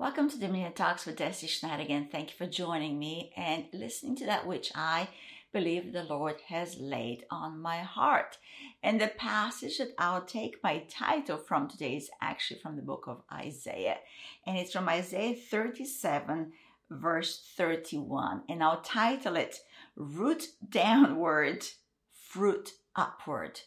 Welcome 0.00 0.30
to 0.30 0.38
Dominion 0.38 0.72
Talks 0.72 1.04
with 1.04 1.18
Deci 1.18 1.46
Schneider 1.46 1.82
again. 1.82 2.08
Thank 2.10 2.30
you 2.30 2.36
for 2.38 2.50
joining 2.50 2.98
me 2.98 3.34
and 3.36 3.66
listening 3.70 4.16
to 4.16 4.24
that 4.24 4.46
which 4.46 4.72
I 4.74 5.08
believe 5.52 5.92
the 5.92 6.04
Lord 6.04 6.36
has 6.46 6.80
laid 6.80 7.26
on 7.30 7.60
my 7.60 7.80
heart. 7.80 8.38
And 8.82 8.98
the 8.98 9.08
passage 9.08 9.76
that 9.76 9.92
I'll 9.98 10.24
take 10.24 10.62
my 10.62 10.84
title 10.88 11.36
from 11.36 11.68
today 11.68 11.96
is 11.96 12.08
actually 12.22 12.60
from 12.60 12.76
the 12.76 12.82
book 12.82 13.04
of 13.08 13.20
Isaiah. 13.30 13.98
And 14.46 14.56
it's 14.56 14.72
from 14.72 14.88
Isaiah 14.88 15.34
37, 15.34 16.50
verse 16.90 17.52
31. 17.58 18.44
And 18.48 18.64
I'll 18.64 18.80
title 18.80 19.36
it 19.36 19.58
Root 19.96 20.46
Downward, 20.66 21.66
Fruit 22.10 22.70
Upward. 22.96 23.60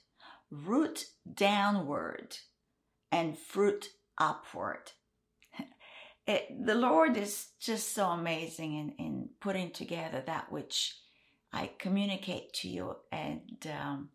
Root 0.49 1.05
downward 1.31 2.37
and 3.11 3.37
fruit 3.37 3.89
upward 4.17 4.93
it, 6.25 6.65
the 6.65 6.75
Lord 6.75 7.17
is 7.17 7.47
just 7.59 7.93
so 7.93 8.07
amazing 8.07 8.75
in, 8.75 9.05
in 9.05 9.29
putting 9.39 9.71
together 9.71 10.23
that 10.25 10.51
which 10.51 10.95
I 11.51 11.71
communicate 11.77 12.53
to 12.53 12.69
you. 12.69 12.95
And, 13.11 13.67
um, 13.77 14.09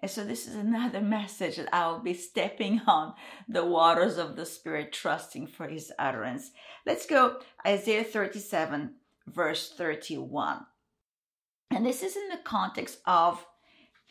and 0.00 0.10
so 0.10 0.24
this 0.24 0.46
is 0.46 0.54
another 0.54 1.00
message 1.02 1.56
that 1.56 1.74
I'll 1.74 2.00
be 2.00 2.14
stepping 2.14 2.80
on 2.86 3.14
the 3.48 3.64
waters 3.64 4.16
of 4.16 4.36
the 4.36 4.46
Spirit, 4.46 4.92
trusting 4.92 5.48
for 5.48 5.68
his 5.68 5.92
utterance. 5.98 6.50
Let's 6.86 7.06
go 7.06 7.40
Isaiah 7.66 8.04
37, 8.04 8.94
verse 9.26 9.70
31. 9.76 10.64
And 11.70 11.86
this 11.86 12.02
is 12.02 12.16
in 12.16 12.28
the 12.30 12.38
context 12.42 12.98
of 13.06 13.44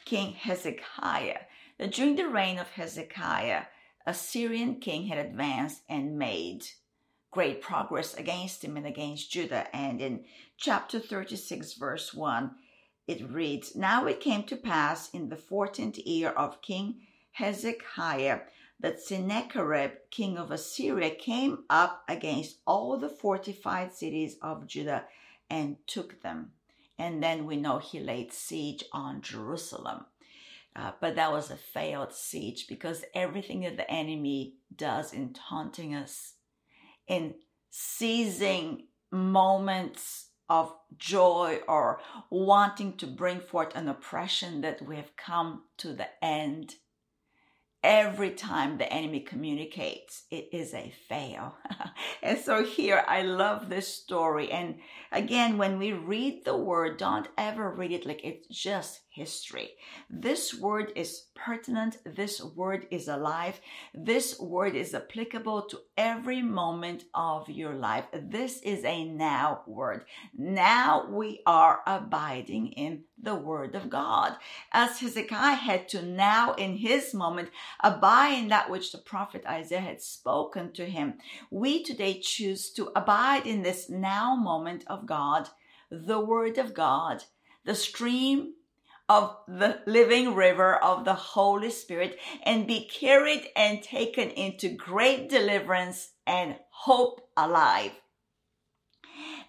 King 0.06 0.34
Hezekiah. 0.34 1.40
That 1.78 1.94
during 1.94 2.16
the 2.16 2.28
reign 2.28 2.60
of 2.60 2.70
Hezekiah, 2.70 3.64
Assyrian 4.06 4.80
king 4.80 5.08
had 5.08 5.18
advanced 5.18 5.82
and 5.90 6.18
made 6.18 6.66
great 7.32 7.62
progress 7.62 8.14
against 8.14 8.64
him 8.64 8.78
and 8.78 8.86
against 8.86 9.32
Judah. 9.32 9.68
And 9.76 10.02
in 10.02 10.26
chapter 10.58 11.00
36, 11.00 11.74
verse 11.74 12.14
1, 12.14 12.52
it 13.08 13.30
reads 13.30 13.76
Now 13.76 14.06
it 14.06 14.20
came 14.20 14.44
to 14.44 14.56
pass 14.56 15.10
in 15.10 15.30
the 15.30 15.36
fourteenth 15.36 15.98
year 15.98 16.30
of 16.30 16.62
King 16.62 17.02
Hezekiah 17.32 18.42
that 18.80 19.02
Sennacherib, 19.02 19.92
king 20.10 20.38
of 20.38 20.52
Assyria, 20.52 21.10
came 21.10 21.66
up 21.70 22.04
against 22.08 22.58
all 22.66 22.98
the 22.98 23.10
fortified 23.10 23.94
cities 23.94 24.38
of 24.42 24.68
Judah 24.68 25.06
and 25.50 25.76
took 25.86 26.22
them. 26.22 26.52
And 26.98 27.22
then 27.22 27.46
we 27.46 27.56
know 27.56 27.80
he 27.80 28.00
laid 28.00 28.32
siege 28.32 28.84
on 28.94 29.22
Jerusalem. 29.22 30.06
Uh, 30.76 30.92
but 31.02 31.16
that 31.16 31.32
was 31.32 31.50
a 31.50 31.58
failed 31.58 32.14
siege 32.14 32.68
because 32.68 33.04
everything 33.14 33.62
that 33.62 33.76
the 33.76 33.90
enemy 33.90 34.56
does 34.76 35.14
in 35.14 35.34
taunting 35.34 35.96
us 35.96 36.34
in 37.10 37.34
seizing 37.70 38.88
moments 39.12 40.28
of 40.48 40.74
joy 40.98 41.60
or 41.68 42.00
wanting 42.30 42.96
to 42.98 43.06
bring 43.06 43.40
forth 43.40 43.76
an 43.76 43.88
oppression 43.90 44.62
that 44.62 44.82
we 44.82 44.96
have 44.96 45.16
come 45.18 45.64
to 45.78 45.94
the 45.94 46.08
end 46.24 46.76
every 47.84 48.32
time 48.32 48.78
the 48.78 48.92
enemy 48.92 49.22
communicates, 49.22 50.24
it 50.30 50.50
is 50.52 50.74
a 50.74 50.94
fail. 51.08 51.56
and 52.24 52.38
so 52.38 52.64
here 52.64 53.04
I 53.08 53.22
love 53.22 53.70
this 53.70 53.88
story. 53.88 54.52
And 54.52 54.80
again, 55.12 55.58
when 55.58 55.80
we 55.80 55.94
read 55.94 56.44
the 56.46 56.58
word, 56.58 56.98
don't 56.98 57.28
ever 57.38 57.70
read 57.70 57.92
it 57.92 58.06
like 58.06 58.22
it's 58.24 58.48
just 58.48 59.02
history. 59.20 59.72
This 60.10 60.54
word 60.54 60.94
is 60.96 61.26
pertinent. 61.36 61.98
This 62.06 62.42
word 62.42 62.88
is 62.90 63.10
alive. 63.10 63.60
This 63.94 64.40
word 64.40 64.76
is 64.76 64.94
applicable 64.94 65.64
to 65.64 65.80
every 65.98 66.42
moment 66.42 67.04
of 67.14 67.50
your 67.50 67.74
life. 67.74 68.06
This 68.14 68.62
is 68.62 68.86
a 68.86 69.04
now 69.04 69.62
word. 69.68 70.06
Now 70.38 71.06
we 71.10 71.42
are 71.46 71.82
abiding 71.86 72.68
in 72.84 73.04
the 73.22 73.36
word 73.36 73.76
of 73.76 73.90
God. 73.90 74.38
As 74.72 75.00
Hezekiah 75.00 75.56
had 75.56 75.90
to 75.90 76.02
now 76.02 76.54
in 76.54 76.78
his 76.78 77.14
moment 77.14 77.50
abide 77.82 78.38
in 78.38 78.48
that 78.48 78.70
which 78.70 78.94
the 78.94 78.98
prophet 78.98 79.44
Isaiah 79.46 79.82
had 79.82 80.02
spoken 80.02 80.72
to 80.74 80.86
him, 80.86 81.16
we 81.52 81.84
today 81.84 82.22
choose 82.22 82.72
to 82.74 82.92
abide 82.96 83.46
in 83.46 83.64
this 83.64 83.90
now 83.90 84.36
moment 84.36 84.86
of 84.88 85.06
God, 85.06 85.50
the 85.92 86.20
word 86.20 86.58
of 86.58 86.74
God, 86.74 87.24
the 87.66 87.76
stream 87.76 88.54
of 89.10 89.36
the 89.48 89.82
living 89.88 90.36
river 90.36 90.76
of 90.76 91.04
the 91.04 91.16
Holy 91.16 91.72
Spirit 91.72 92.18
and 92.44 92.68
be 92.68 92.88
carried 92.88 93.50
and 93.56 93.82
taken 93.82 94.30
into 94.30 94.70
great 94.70 95.30
deliverance 95.30 96.12
and 96.28 96.56
hope 96.70 97.20
alive. 97.36 97.92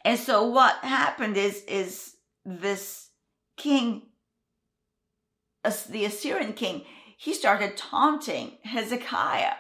And 0.03 0.19
so 0.19 0.49
what 0.49 0.77
happened 0.77 1.37
is, 1.37 1.63
is 1.65 2.17
this 2.45 3.11
king, 3.59 4.09
the 5.91 6.07
Assyrian 6.07 6.55
king, 6.55 6.87
he 7.19 7.35
started 7.35 7.77
taunting 7.77 8.57
Hezekiah. 8.65 9.53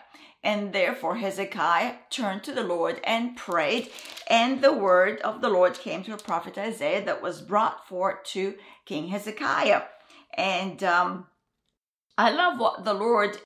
And 0.42 0.72
therefore 0.72 1.16
Hezekiah 1.16 1.96
turned 2.08 2.44
to 2.44 2.52
the 2.52 2.64
Lord 2.64 3.00
and 3.04 3.36
prayed. 3.36 3.90
And 4.28 4.62
the 4.62 4.72
word 4.72 5.20
of 5.20 5.42
the 5.42 5.50
Lord 5.50 5.74
came 5.74 6.02
to 6.04 6.14
a 6.14 6.18
prophet 6.18 6.56
Isaiah 6.56 7.04
that 7.04 7.22
was 7.22 7.42
brought 7.42 7.86
forth 7.86 8.24
to 8.28 8.54
King 8.86 9.08
Hezekiah. 9.08 9.82
And 10.36 10.82
um, 10.82 11.26
I 12.16 12.30
love 12.30 12.58
what 12.58 12.84
the 12.84 12.94
Lord 12.94 13.38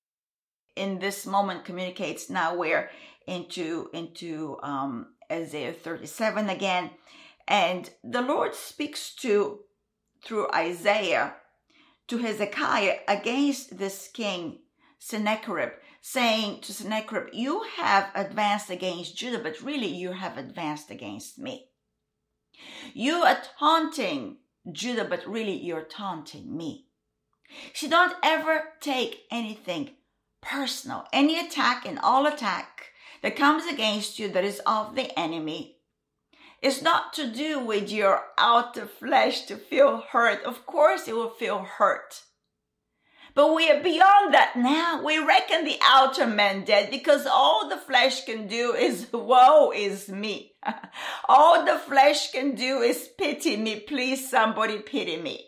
in 0.76 0.98
this 0.98 1.26
moment 1.26 1.64
communicates 1.64 2.30
now. 2.30 2.56
We're 2.56 2.90
into 3.26 3.88
into 3.92 4.58
um, 4.62 5.14
Isaiah 5.30 5.72
37 5.72 6.48
again, 6.48 6.90
and 7.48 7.90
the 8.02 8.22
Lord 8.22 8.54
speaks 8.54 9.14
to 9.16 9.60
through 10.24 10.50
Isaiah 10.52 11.34
to 12.08 12.18
Hezekiah 12.18 12.98
against 13.08 13.78
this 13.78 14.08
king 14.08 14.58
Sennacherib, 14.98 15.72
saying 16.06 16.60
to 16.60 16.70
Sennacherib, 16.70 17.30
You 17.32 17.62
have 17.78 18.10
advanced 18.14 18.68
against 18.68 19.16
Judah, 19.16 19.38
but 19.38 19.62
really 19.62 19.86
you 19.86 20.12
have 20.12 20.36
advanced 20.36 20.90
against 20.90 21.38
me. 21.38 21.70
You 22.92 23.22
are 23.22 23.38
taunting 23.58 24.36
Judah, 24.70 25.06
but 25.06 25.26
really 25.26 25.56
you're 25.56 25.84
taunting 25.84 26.54
me. 26.54 26.88
See, 27.72 27.88
don't 27.88 28.14
ever 28.22 28.74
take 28.80 29.22
anything 29.30 29.92
personal. 30.42 31.06
Any 31.10 31.38
attack 31.40 31.86
and 31.86 31.98
all 31.98 32.26
attack 32.26 32.90
that 33.22 33.34
comes 33.34 33.64
against 33.64 34.18
you 34.18 34.28
that 34.28 34.44
is 34.44 34.60
of 34.66 34.96
the 34.96 35.18
enemy 35.18 35.78
is 36.60 36.82
not 36.82 37.14
to 37.14 37.32
do 37.32 37.58
with 37.60 37.90
your 37.90 38.24
outer 38.36 38.86
flesh 38.86 39.46
to 39.46 39.56
feel 39.56 40.04
hurt. 40.10 40.42
Of 40.44 40.66
course, 40.66 41.08
it 41.08 41.16
will 41.16 41.30
feel 41.30 41.60
hurt. 41.60 42.24
But 43.34 43.52
we 43.52 43.68
are 43.68 43.82
beyond 43.82 44.32
that 44.32 44.54
now. 44.54 45.02
We 45.02 45.18
reckon 45.18 45.64
the 45.64 45.78
outer 45.82 46.26
man 46.26 46.64
dead 46.64 46.88
because 46.88 47.26
all 47.26 47.68
the 47.68 47.76
flesh 47.76 48.24
can 48.24 48.46
do 48.46 48.74
is 48.74 49.08
woe 49.12 49.72
is 49.72 50.08
me. 50.08 50.52
all 51.28 51.64
the 51.64 51.78
flesh 51.78 52.30
can 52.30 52.54
do 52.54 52.80
is 52.80 53.10
pity 53.18 53.56
me. 53.56 53.80
Please 53.80 54.30
somebody 54.30 54.78
pity 54.78 55.16
me. 55.16 55.46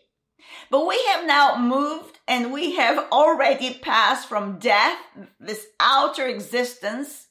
But 0.68 0.86
we 0.86 1.00
have 1.12 1.26
now 1.26 1.58
moved 1.58 2.18
and 2.26 2.52
we 2.52 2.74
have 2.74 3.06
already 3.12 3.74
passed 3.74 4.28
from 4.28 4.58
death, 4.58 4.98
this 5.38 5.66
outer 5.78 6.26
existence, 6.26 7.28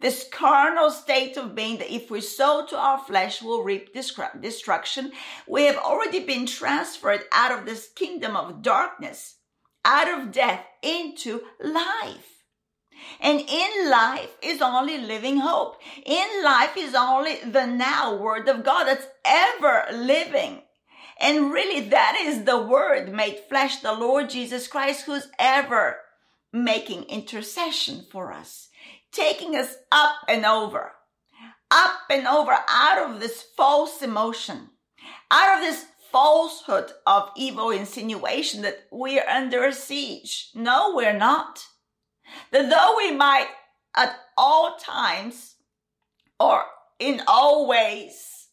this 0.00 0.26
carnal 0.32 0.90
state 0.90 1.36
of 1.36 1.54
being 1.54 1.78
that 1.78 1.92
if 1.92 2.10
we 2.10 2.22
sow 2.22 2.64
to 2.70 2.78
our 2.78 2.98
flesh 3.00 3.42
will 3.42 3.62
reap 3.62 3.92
destruction. 3.92 5.12
We 5.46 5.64
have 5.64 5.76
already 5.76 6.20
been 6.20 6.46
transferred 6.46 7.24
out 7.32 7.52
of 7.52 7.66
this 7.66 7.88
kingdom 7.94 8.34
of 8.34 8.62
darkness 8.62 9.37
out 9.88 10.20
of 10.20 10.32
death 10.32 10.64
into 10.82 11.40
life. 11.60 12.44
And 13.20 13.40
in 13.40 13.90
life 13.90 14.36
is 14.42 14.60
only 14.60 14.98
living 14.98 15.38
hope. 15.38 15.76
In 16.04 16.44
life 16.44 16.76
is 16.76 16.94
only 16.94 17.36
the 17.36 17.66
now 17.66 18.16
word 18.16 18.48
of 18.48 18.64
God 18.64 18.84
that's 18.84 19.06
ever 19.24 19.86
living. 19.92 20.62
And 21.18 21.50
really 21.50 21.88
that 21.88 22.20
is 22.20 22.44
the 22.44 22.60
word 22.60 23.12
made 23.12 23.40
flesh, 23.48 23.80
the 23.80 23.94
Lord 23.94 24.28
Jesus 24.30 24.68
Christ, 24.68 25.06
who's 25.06 25.28
ever 25.38 25.96
making 26.52 27.04
intercession 27.04 28.06
for 28.12 28.32
us, 28.32 28.68
taking 29.10 29.56
us 29.56 29.74
up 29.90 30.16
and 30.28 30.44
over, 30.44 30.92
up 31.70 32.00
and 32.10 32.26
over 32.26 32.56
out 32.68 33.10
of 33.10 33.20
this 33.20 33.42
false 33.56 34.02
emotion, 34.02 34.68
out 35.30 35.58
of 35.58 35.64
this 35.64 35.86
falsehood 36.10 36.92
of 37.06 37.30
evil 37.36 37.70
insinuation 37.70 38.62
that 38.62 38.86
we 38.90 39.18
are 39.18 39.28
under 39.28 39.70
siege. 39.72 40.50
No, 40.54 40.94
we're 40.94 41.16
not. 41.16 41.64
That 42.50 42.70
though 42.70 42.96
we 42.96 43.10
might 43.12 43.48
at 43.96 44.16
all 44.36 44.76
times 44.76 45.56
or 46.38 46.64
in 46.98 47.22
all 47.26 47.66
ways, 47.68 48.48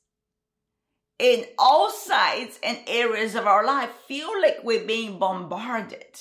in 1.20 1.46
all 1.58 1.90
sides 1.90 2.60
and 2.64 2.80
areas 2.88 3.36
of 3.36 3.48
our 3.48 3.66
life, 3.66 3.90
feel 4.08 4.30
like 4.42 4.58
we're 4.64 4.86
being 4.86 5.18
bombarded. 5.18 6.20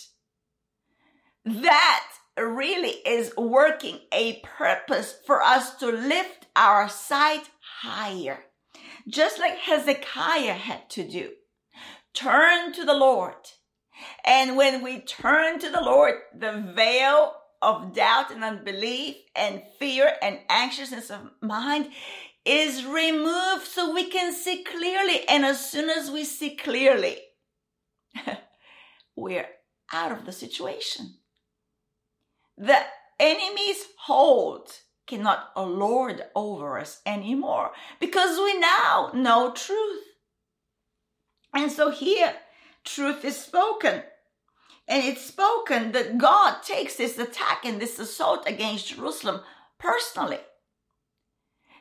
That 1.44 2.06
really 2.36 3.00
is 3.06 3.36
working 3.36 4.00
a 4.12 4.40
purpose 4.40 5.14
for 5.26 5.42
us 5.42 5.76
to 5.76 5.86
lift 5.90 6.46
our 6.56 6.88
sight 6.88 7.48
higher, 7.80 8.38
just 9.08 9.38
like 9.38 9.58
Hezekiah 9.58 10.54
had 10.54 10.88
to 10.90 11.06
do. 11.06 11.30
Turn 12.14 12.72
to 12.72 12.84
the 12.84 12.94
Lord. 12.94 13.34
And 14.24 14.56
when 14.56 14.82
we 14.82 15.00
turn 15.00 15.58
to 15.60 15.70
the 15.70 15.80
Lord, 15.80 16.14
the 16.36 16.72
veil 16.74 17.34
of 17.62 17.94
doubt 17.94 18.30
and 18.30 18.44
unbelief 18.44 19.16
and 19.34 19.62
fear 19.78 20.14
and 20.20 20.38
anxiousness 20.48 21.10
of 21.10 21.30
mind 21.40 21.88
is 22.44 22.84
removed 22.84 23.66
so 23.66 23.92
we 23.92 24.10
can 24.10 24.32
see 24.32 24.62
clearly. 24.64 25.26
And 25.28 25.44
as 25.44 25.70
soon 25.70 25.88
as 25.88 26.10
we 26.10 26.24
see 26.24 26.56
clearly, 26.56 27.16
we're 29.16 29.48
out 29.92 30.12
of 30.12 30.26
the 30.26 30.32
situation. 30.32 31.14
The 32.56 32.78
enemy's 33.18 33.84
hold 34.06 34.70
cannot 35.06 35.50
lord 35.56 36.22
over 36.34 36.78
us 36.78 37.00
anymore 37.04 37.72
because 38.00 38.38
we 38.38 38.58
now 38.58 39.10
know 39.14 39.52
truth. 39.52 40.02
And 41.54 41.70
so 41.70 41.90
here, 41.90 42.34
truth 42.84 43.24
is 43.24 43.38
spoken. 43.38 44.02
And 44.86 45.04
it's 45.04 45.24
spoken 45.24 45.92
that 45.92 46.18
God 46.18 46.62
takes 46.62 46.96
this 46.96 47.18
attack 47.18 47.64
and 47.64 47.80
this 47.80 47.98
assault 47.98 48.44
against 48.46 48.88
Jerusalem 48.88 49.40
personally. 49.78 50.40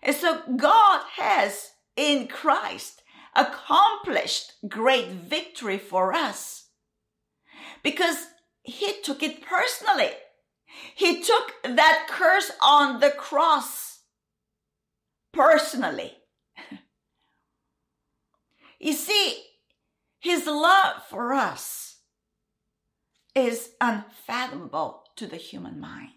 And 0.02 0.16
so 0.16 0.42
God 0.56 1.04
has 1.18 1.72
in 1.96 2.28
Christ 2.28 3.02
accomplished 3.36 4.54
great 4.68 5.08
victory 5.08 5.78
for 5.78 6.14
us 6.14 6.68
because 7.84 8.28
he 8.62 9.02
took 9.02 9.24
it 9.24 9.42
personally. 9.42 10.12
He 10.96 11.22
took 11.22 11.54
that 11.64 12.08
curse 12.10 12.52
on 12.62 13.00
the 13.00 13.12
cross 13.12 14.02
personally. 15.32 16.14
you 18.80 18.94
see, 18.94 19.44
his 20.20 20.48
love 20.48 21.04
for 21.10 21.34
us 21.34 21.98
is 23.36 23.72
unfathomable 23.82 25.04
to 25.18 25.28
the 25.28 25.36
human 25.36 25.80
mind. 25.80 26.12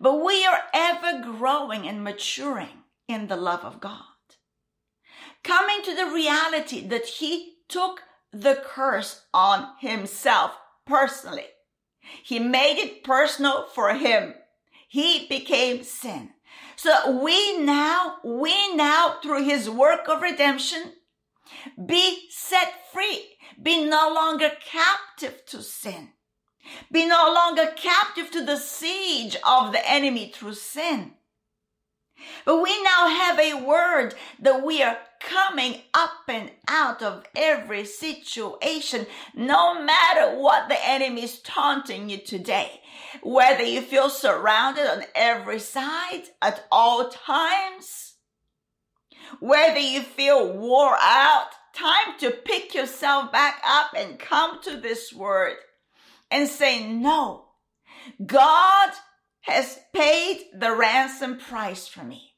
But 0.00 0.22
we 0.22 0.44
are 0.44 0.60
ever 0.74 1.22
growing 1.22 1.88
and 1.88 2.02
maturing 2.02 2.84
in 3.08 3.28
the 3.28 3.36
love 3.36 3.64
of 3.64 3.80
God. 3.80 4.02
Coming 5.44 5.82
to 5.84 5.94
the 5.94 6.06
reality 6.06 6.86
that 6.88 7.06
He 7.06 7.54
took 7.68 8.02
the 8.32 8.60
curse 8.62 9.22
on 9.32 9.68
Himself 9.80 10.56
personally. 10.86 11.46
He 12.22 12.38
made 12.38 12.78
it 12.78 13.04
personal 13.04 13.66
for 13.66 13.94
Him. 13.94 14.34
He 14.88 15.26
became 15.28 15.82
sin. 15.82 16.30
So 16.76 17.22
we 17.22 17.58
now, 17.58 18.16
we 18.24 18.74
now, 18.74 19.16
through 19.22 19.44
His 19.44 19.70
work 19.70 20.08
of 20.08 20.22
redemption, 20.22 20.94
be 21.84 22.28
set 22.30 22.72
free, 22.92 23.36
be 23.60 23.84
no 23.84 24.12
longer 24.14 24.52
captive 24.64 25.44
to 25.46 25.62
sin. 25.62 26.10
Be 26.90 27.06
no 27.06 27.32
longer 27.34 27.72
captive 27.74 28.30
to 28.30 28.44
the 28.44 28.56
siege 28.56 29.36
of 29.46 29.72
the 29.72 29.88
enemy 29.88 30.30
through 30.32 30.54
sin. 30.54 31.14
But 32.44 32.62
we 32.62 32.82
now 32.82 33.08
have 33.08 33.38
a 33.38 33.64
word 33.64 34.14
that 34.40 34.64
we 34.64 34.82
are 34.82 34.98
coming 35.28 35.80
up 35.94 36.10
and 36.28 36.50
out 36.68 37.02
of 37.02 37.24
every 37.36 37.84
situation, 37.84 39.06
no 39.34 39.82
matter 39.82 40.38
what 40.38 40.68
the 40.68 40.78
enemy 40.86 41.24
is 41.24 41.40
taunting 41.40 42.08
you 42.08 42.18
today. 42.18 42.80
Whether 43.22 43.64
you 43.64 43.82
feel 43.82 44.10
surrounded 44.10 44.86
on 44.86 45.04
every 45.14 45.58
side 45.58 46.24
at 46.40 46.64
all 46.70 47.08
times, 47.08 48.14
whether 49.40 49.78
you 49.78 50.00
feel 50.00 50.52
wore 50.52 50.96
out, 51.00 51.48
time 51.74 52.18
to 52.18 52.30
pick 52.30 52.74
yourself 52.74 53.32
back 53.32 53.62
up 53.64 53.92
and 53.96 54.18
come 54.18 54.62
to 54.62 54.76
this 54.76 55.12
word 55.12 55.56
and 56.30 56.48
say, 56.48 56.86
no, 56.86 57.46
God 58.24 58.90
has 59.42 59.78
paid 59.92 60.44
the 60.58 60.74
ransom 60.74 61.38
price 61.38 61.86
for 61.86 62.04
me. 62.04 62.31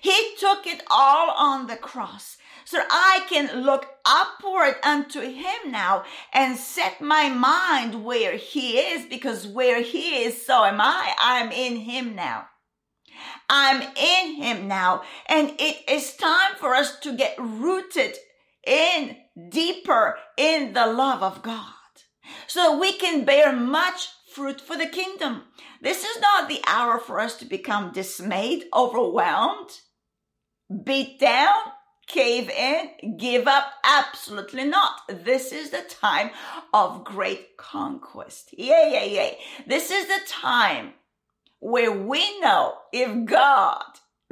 He 0.00 0.34
took 0.38 0.66
it 0.66 0.82
all 0.90 1.30
on 1.30 1.66
the 1.66 1.76
cross 1.76 2.36
so 2.64 2.80
I 2.90 3.24
can 3.28 3.62
look 3.62 3.86
upward 4.04 4.74
unto 4.82 5.20
him 5.20 5.70
now 5.70 6.04
and 6.32 6.56
set 6.56 7.00
my 7.00 7.28
mind 7.28 8.04
where 8.04 8.36
he 8.36 8.78
is 8.78 9.06
because 9.06 9.46
where 9.46 9.82
he 9.82 10.24
is, 10.24 10.44
so 10.44 10.64
am 10.64 10.80
I. 10.80 11.14
I'm 11.20 11.52
in 11.52 11.76
him 11.76 12.16
now. 12.16 12.48
I'm 13.48 13.82
in 13.82 14.34
him 14.34 14.66
now. 14.66 15.02
And 15.28 15.54
it 15.58 15.88
is 15.88 16.16
time 16.16 16.56
for 16.58 16.74
us 16.74 16.98
to 17.00 17.16
get 17.16 17.36
rooted 17.38 18.16
in 18.66 19.16
deeper 19.48 20.18
in 20.36 20.72
the 20.72 20.86
love 20.86 21.22
of 21.22 21.42
God 21.42 21.72
so 22.48 22.78
we 22.78 22.92
can 22.92 23.24
bear 23.24 23.52
much 23.52 24.08
fruit 24.36 24.60
for 24.60 24.76
the 24.76 24.86
kingdom. 24.86 25.42
This 25.80 26.04
is 26.04 26.20
not 26.20 26.46
the 26.46 26.60
hour 26.66 26.98
for 26.98 27.18
us 27.18 27.38
to 27.38 27.46
become 27.46 27.90
dismayed, 27.90 28.64
overwhelmed, 28.74 29.70
beat 30.84 31.18
down, 31.18 31.56
cave 32.06 32.50
in, 32.50 33.16
give 33.16 33.48
up. 33.48 33.64
Absolutely 33.82 34.64
not. 34.64 35.00
This 35.08 35.52
is 35.52 35.70
the 35.70 35.86
time 35.88 36.30
of 36.74 37.02
great 37.02 37.56
conquest. 37.56 38.50
Yeah, 38.58 38.86
yeah, 38.86 39.04
yeah. 39.04 39.30
This 39.66 39.90
is 39.90 40.06
the 40.06 40.20
time 40.28 40.92
where 41.58 41.92
we 41.92 42.38
know 42.40 42.74
if 42.92 43.24
God 43.24 43.84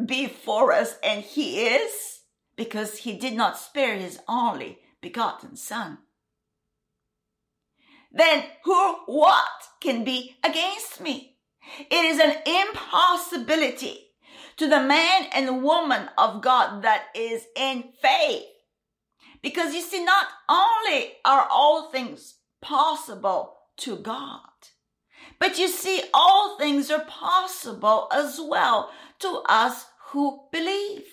be 0.05 0.27
for 0.27 0.71
us 0.71 0.97
and 1.03 1.25
he 1.25 1.63
is 1.63 2.21
because 2.57 2.99
he 2.99 3.17
did 3.17 3.33
not 3.33 3.57
spare 3.59 3.97
his 3.97 4.19
only 4.29 4.81
begotten 5.01 5.57
son 5.57 5.97
then 8.15 8.45
who, 8.65 8.95
what 9.07 9.45
can 9.81 10.05
be 10.05 10.37
against 10.45 11.01
me? 11.01 11.37
It 11.91 12.05
is 12.05 12.21
an 12.21 12.37
impossibility 12.47 13.99
to 14.57 14.69
the 14.69 14.81
man 14.81 15.27
and 15.33 15.65
woman 15.65 16.09
of 16.17 16.41
God 16.41 16.83
that 16.83 17.07
is 17.15 17.45
in 17.57 17.85
faith. 18.01 18.45
Because 19.43 19.75
you 19.75 19.81
see, 19.81 20.05
not 20.05 20.27
only 20.49 21.15
are 21.25 21.49
all 21.51 21.91
things 21.91 22.37
possible 22.63 23.57
to 23.79 23.97
God, 23.97 24.41
but 25.41 25.59
you 25.59 25.69
see, 25.69 26.03
all 26.15 26.57
things 26.57 26.91
are 26.91 27.05
possible 27.05 28.09
as 28.13 28.41
well 28.41 28.91
to 29.19 29.43
us 29.49 29.87
who 30.11 30.45
believe. 30.53 31.05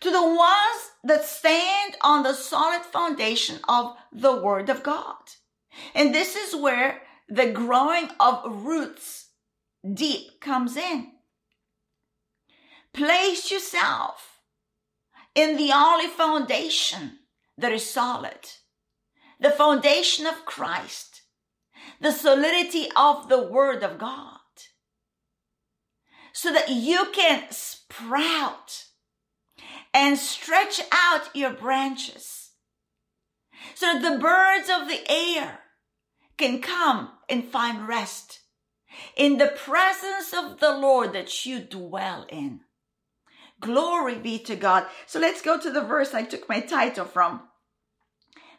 To 0.00 0.10
the 0.10 0.22
ones 0.22 0.90
that 1.04 1.24
stand 1.24 1.96
on 2.02 2.22
the 2.22 2.34
solid 2.34 2.82
foundation 2.82 3.60
of 3.68 3.96
the 4.12 4.36
Word 4.42 4.68
of 4.68 4.82
God. 4.82 5.16
And 5.94 6.14
this 6.14 6.36
is 6.36 6.54
where 6.54 7.02
the 7.28 7.50
growing 7.50 8.08
of 8.18 8.64
roots 8.64 9.28
deep 9.94 10.40
comes 10.40 10.76
in. 10.76 11.12
Place 12.92 13.50
yourself 13.50 14.40
in 15.34 15.56
the 15.56 15.70
only 15.72 16.08
foundation 16.08 17.18
that 17.56 17.72
is 17.72 17.88
solid, 17.88 18.50
the 19.38 19.50
foundation 19.50 20.26
of 20.26 20.44
Christ, 20.44 21.22
the 22.00 22.12
solidity 22.12 22.88
of 22.96 23.28
the 23.28 23.42
Word 23.42 23.82
of 23.82 23.98
God, 23.98 24.38
so 26.32 26.52
that 26.52 26.68
you 26.68 27.06
can 27.12 27.44
sprout 27.50 28.86
and 29.94 30.18
stretch 30.18 30.80
out 30.90 31.34
your 31.34 31.52
branches, 31.52 32.50
so 33.74 33.92
that 33.92 34.02
the 34.02 34.18
birds 34.18 34.68
of 34.68 34.88
the 34.88 35.10
air 35.10 35.59
can 36.40 36.62
come 36.62 37.10
and 37.28 37.44
find 37.44 37.86
rest 37.86 38.40
in 39.14 39.36
the 39.36 39.48
presence 39.48 40.32
of 40.32 40.58
the 40.58 40.72
Lord 40.72 41.12
that 41.12 41.44
you 41.44 41.60
dwell 41.60 42.24
in. 42.30 42.60
Glory 43.60 44.16
be 44.16 44.38
to 44.38 44.56
God. 44.56 44.86
So 45.06 45.20
let's 45.20 45.42
go 45.42 45.60
to 45.60 45.70
the 45.70 45.82
verse 45.82 46.14
I 46.14 46.22
took 46.22 46.48
my 46.48 46.60
title 46.60 47.04
from. 47.04 47.42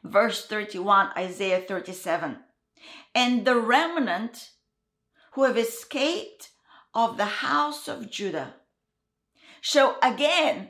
Verse 0.03 0.45
31, 0.45 1.09
Isaiah 1.17 1.61
37. 1.61 2.37
And 3.15 3.45
the 3.45 3.59
remnant 3.59 4.51
who 5.33 5.45
have 5.45 5.57
escaped 5.57 6.49
of 6.93 7.17
the 7.17 7.25
house 7.25 7.87
of 7.87 8.11
Judah 8.11 8.53
shall 9.59 9.97
again, 10.03 10.69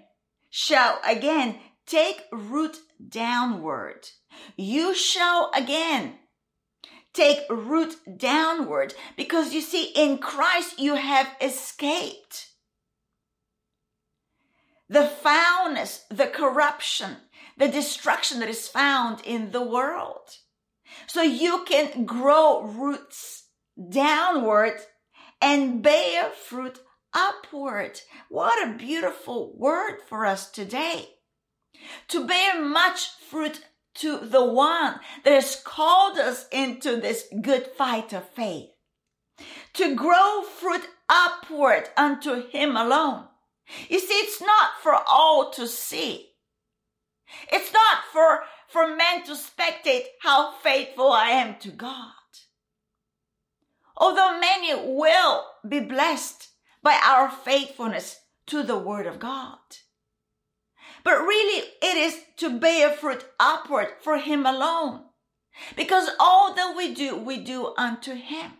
shall 0.49 1.01
again 1.05 1.57
take 1.85 2.23
root 2.31 2.77
downward. 3.05 4.07
You 4.55 4.95
shall 4.95 5.51
again 5.53 6.15
take 7.13 7.39
root 7.49 7.95
downward 8.17 8.93
because 9.17 9.53
you 9.53 9.61
see, 9.61 9.91
in 9.95 10.17
Christ 10.17 10.79
you 10.79 10.95
have 10.95 11.27
escaped 11.41 12.47
the 14.89 15.05
foulness, 15.05 16.05
the 16.09 16.27
corruption, 16.27 17.15
the 17.57 17.69
destruction 17.69 18.39
that 18.39 18.49
is 18.49 18.67
found 18.67 19.21
in 19.23 19.51
the 19.51 19.61
world. 19.61 20.37
So 21.07 21.21
you 21.21 21.63
can 21.65 22.05
grow 22.05 22.63
roots 22.63 23.47
downward 23.89 24.79
and 25.41 25.81
bear 25.81 26.29
fruit 26.31 26.79
upward. 27.13 28.01
What 28.29 28.67
a 28.67 28.77
beautiful 28.77 29.53
word 29.55 29.99
for 30.07 30.25
us 30.25 30.49
today. 30.49 31.09
To 32.09 32.27
bear 32.27 32.61
much 32.61 33.09
fruit 33.29 33.65
to 33.95 34.19
the 34.19 34.43
one 34.43 35.00
that 35.24 35.33
has 35.33 35.62
called 35.63 36.17
us 36.17 36.48
into 36.51 36.98
this 36.98 37.25
good 37.41 37.67
fight 37.67 38.13
of 38.13 38.27
faith. 38.29 38.69
To 39.74 39.95
grow 39.95 40.43
fruit 40.43 40.88
upward 41.10 41.89
unto 41.98 42.48
him 42.48 42.75
alone. 42.75 43.25
You 43.89 44.00
see, 44.00 44.13
it's 44.13 44.41
not 44.41 44.71
for 44.81 44.95
all 45.10 45.51
to 45.51 45.67
see. 45.67 46.31
It's 47.51 47.71
not 47.71 48.00
for, 48.12 48.43
for 48.67 48.95
men 48.95 49.24
to 49.25 49.33
spectate 49.33 50.03
how 50.21 50.53
faithful 50.60 51.12
I 51.12 51.29
am 51.29 51.55
to 51.60 51.69
God. 51.69 52.12
Although 53.95 54.39
many 54.39 54.74
will 54.74 55.45
be 55.67 55.79
blessed 55.79 56.50
by 56.81 57.00
our 57.05 57.29
faithfulness 57.29 58.19
to 58.48 58.63
the 58.63 58.77
word 58.77 59.05
of 59.05 59.19
God. 59.19 59.60
But 61.03 61.20
really, 61.20 61.67
it 61.81 61.98
is 61.98 62.20
to 62.38 62.60
bear 62.60 62.91
fruit 62.91 63.25
upward 63.39 63.89
for 64.01 64.17
him 64.17 64.46
alone. 64.46 65.05
Because 65.75 66.10
all 66.20 66.53
that 66.53 66.75
we 66.75 66.93
do, 66.93 67.15
we 67.15 67.38
do 67.38 67.74
unto 67.77 68.13
him. 68.13 68.53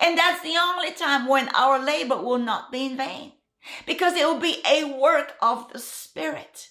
And 0.00 0.18
that's 0.18 0.42
the 0.42 0.56
only 0.60 0.92
time 0.92 1.26
when 1.26 1.48
our 1.54 1.78
labor 1.78 2.16
will 2.16 2.38
not 2.38 2.70
be 2.70 2.86
in 2.86 2.96
vain. 2.96 3.32
Because 3.86 4.14
it 4.14 4.26
will 4.26 4.40
be 4.40 4.62
a 4.68 4.84
work 4.84 5.34
of 5.40 5.72
the 5.72 5.78
Spirit. 5.78 6.68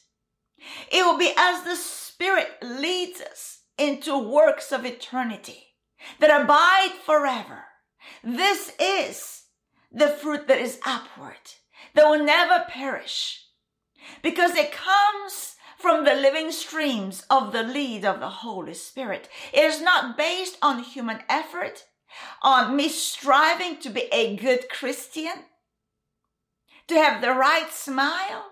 It 0.92 1.06
will 1.06 1.18
be 1.18 1.34
as 1.38 1.64
the 1.64 1.76
Spirit 1.76 2.50
leads 2.62 3.22
us 3.22 3.62
into 3.78 4.18
works 4.18 4.72
of 4.72 4.86
eternity 4.86 5.76
that 6.20 6.42
abide 6.42 6.92
forever. 7.04 7.66
This 8.24 8.74
is 8.80 9.44
the 9.92 10.10
fruit 10.10 10.48
that 10.48 10.60
is 10.60 10.80
upward, 10.86 11.56
that 11.96 12.08
will 12.08 12.24
never 12.24 12.66
perish, 12.68 13.46
because 14.22 14.56
it 14.56 14.72
comes 14.72 15.56
from 15.78 16.06
the 16.06 16.14
living 16.14 16.52
streams 16.52 17.26
of 17.30 17.52
the 17.52 17.64
lead 17.64 18.06
of 18.06 18.20
the 18.20 18.30
Holy 18.30 18.74
Spirit. 18.74 19.28
It 19.52 19.62
is 19.62 19.82
not 19.82 20.18
based 20.18 20.58
on 20.62 20.84
human 20.84 21.20
effort, 21.28 21.86
on 22.42 22.76
me 22.76 22.88
striving 22.90 23.78
to 23.78 23.90
be 23.90 24.08
a 24.12 24.36
good 24.36 24.70
Christian, 24.70 25.46
to 26.88 26.96
have 26.96 27.22
the 27.22 27.34
right 27.34 27.72
smile, 27.72 28.46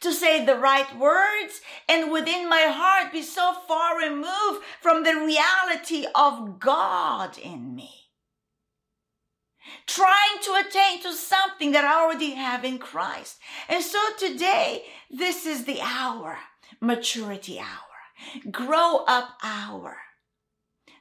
to 0.00 0.12
say 0.12 0.44
the 0.44 0.56
right 0.56 0.96
words, 0.96 1.60
and 1.88 2.12
within 2.12 2.48
my 2.48 2.66
heart 2.68 3.12
be 3.12 3.22
so 3.22 3.54
far 3.66 3.98
removed 3.98 4.64
from 4.80 5.02
the 5.02 5.16
reality 5.16 6.06
of 6.14 6.60
God 6.60 7.36
in 7.38 7.74
me 7.74 7.99
trying 9.86 10.40
to 10.42 10.64
attain 10.66 11.02
to 11.02 11.12
something 11.12 11.72
that 11.72 11.84
I 11.84 12.02
already 12.02 12.32
have 12.32 12.64
in 12.64 12.78
Christ. 12.78 13.38
And 13.68 13.82
so 13.82 13.98
today, 14.18 14.84
this 15.10 15.46
is 15.46 15.64
the 15.64 15.80
hour, 15.80 16.38
maturity 16.80 17.58
hour, 17.58 18.50
grow 18.50 19.04
up 19.06 19.38
hour. 19.42 19.98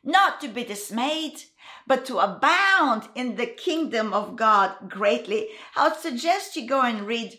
Not 0.04 0.40
to 0.42 0.48
be 0.48 0.64
dismayed, 0.64 1.42
but 1.86 2.06
to 2.06 2.20
abound 2.20 3.10
in 3.16 3.36
the 3.36 3.46
kingdom 3.46 4.14
of 4.14 4.36
God 4.36 4.90
greatly. 4.90 5.50
I 5.76 5.90
would 5.90 6.00
suggest 6.00 6.56
you 6.56 6.68
go 6.68 6.82
and 6.82 7.06
read 7.06 7.38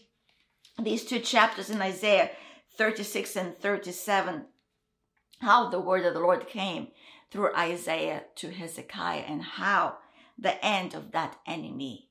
these 0.82 1.04
two 1.04 1.20
chapters 1.20 1.70
in 1.70 1.80
Isaiah 1.80 2.30
36 2.76 3.36
and 3.36 3.56
37, 3.56 4.46
how 5.40 5.68
the 5.68 5.80
word 5.80 6.04
of 6.04 6.14
the 6.14 6.20
Lord 6.20 6.48
came 6.48 6.88
through 7.30 7.54
Isaiah 7.54 8.24
to 8.36 8.50
Hezekiah 8.50 9.24
and 9.26 9.42
how 9.42 9.98
the 10.40 10.64
end 10.64 10.94
of 10.94 11.12
that 11.12 11.36
enemy 11.46 12.08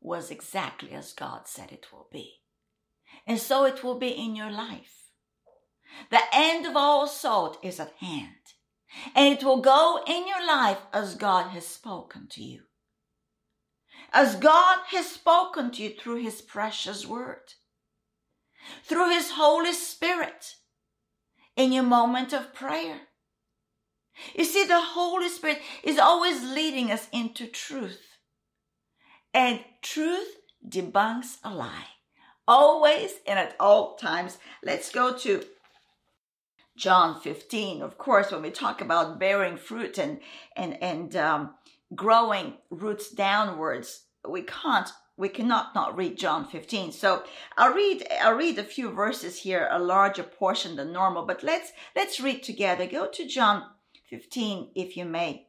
was 0.00 0.30
exactly 0.30 0.92
as 0.92 1.12
God 1.12 1.42
said 1.46 1.72
it 1.72 1.86
will 1.92 2.08
be. 2.10 2.36
And 3.26 3.38
so 3.38 3.64
it 3.64 3.84
will 3.84 3.98
be 3.98 4.08
in 4.08 4.34
your 4.34 4.50
life. 4.50 5.10
The 6.10 6.22
end 6.32 6.66
of 6.66 6.76
all 6.76 7.06
salt 7.06 7.58
is 7.62 7.78
at 7.78 7.92
hand, 8.00 8.54
and 9.14 9.34
it 9.36 9.44
will 9.44 9.60
go 9.60 10.00
in 10.06 10.26
your 10.26 10.46
life 10.46 10.80
as 10.92 11.14
God 11.14 11.50
has 11.50 11.66
spoken 11.66 12.28
to 12.30 12.42
you. 12.42 12.62
As 14.12 14.36
God 14.36 14.78
has 14.88 15.06
spoken 15.06 15.70
to 15.72 15.82
you 15.82 15.90
through 15.90 16.22
His 16.22 16.40
precious 16.40 17.06
word, 17.06 17.52
through 18.84 19.10
His 19.10 19.32
Holy 19.32 19.72
Spirit, 19.72 20.56
in 21.56 21.72
your 21.72 21.84
moment 21.84 22.32
of 22.32 22.54
prayer 22.54 23.00
you 24.34 24.44
see, 24.44 24.64
the 24.64 24.80
Holy 24.80 25.28
Spirit 25.28 25.60
is 25.82 25.98
always 25.98 26.42
leading 26.42 26.90
us 26.90 27.08
into 27.12 27.46
truth. 27.46 28.00
And 29.34 29.60
truth 29.82 30.36
debunks 30.66 31.38
a 31.44 31.54
lie. 31.54 31.88
Always 32.48 33.12
and 33.26 33.38
at 33.38 33.56
all 33.58 33.96
times. 33.96 34.38
Let's 34.62 34.90
go 34.90 35.16
to 35.18 35.44
John 36.76 37.20
15. 37.20 37.82
Of 37.82 37.98
course, 37.98 38.30
when 38.30 38.42
we 38.42 38.50
talk 38.50 38.80
about 38.80 39.18
bearing 39.18 39.56
fruit 39.56 39.98
and, 39.98 40.20
and, 40.56 40.80
and 40.82 41.16
um, 41.16 41.54
growing 41.94 42.54
roots 42.70 43.10
downwards, 43.10 44.04
we 44.28 44.42
can't 44.42 44.90
we 45.18 45.28
cannot 45.30 45.74
not 45.74 45.96
read 45.96 46.18
John 46.18 46.46
15. 46.46 46.92
So 46.92 47.22
I'll 47.56 47.72
read 47.72 48.06
I'll 48.20 48.34
read 48.34 48.58
a 48.58 48.64
few 48.64 48.90
verses 48.90 49.38
here, 49.38 49.68
a 49.70 49.78
larger 49.78 50.22
portion 50.22 50.76
than 50.76 50.92
normal, 50.92 51.24
but 51.24 51.42
let's 51.42 51.72
let's 51.94 52.20
read 52.20 52.42
together. 52.42 52.86
Go 52.86 53.06
to 53.06 53.26
John 53.26 53.64
15, 54.08 54.70
if 54.74 54.96
you 54.96 55.04
may. 55.04 55.48